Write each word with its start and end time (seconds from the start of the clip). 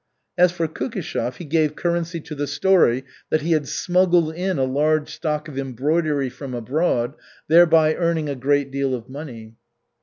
As 0.35 0.51
for 0.51 0.67
Kukishev, 0.67 1.35
he 1.35 1.45
gave 1.45 1.75
currency 1.75 2.19
to 2.21 2.33
the 2.33 2.47
story 2.47 3.03
that 3.29 3.43
he 3.43 3.51
had 3.51 3.67
smuggled 3.67 4.33
in 4.33 4.57
a 4.57 4.63
large 4.63 5.13
stock 5.13 5.47
of 5.47 5.59
embroidery 5.59 6.27
from 6.27 6.55
abroad, 6.55 7.13
thereby 7.47 7.93
earning 7.93 8.27
a 8.27 8.33
great 8.33 8.71
deal 8.71 8.95
of 8.95 9.09
money. 9.09 9.53